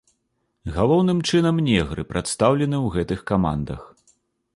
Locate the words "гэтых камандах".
2.97-3.81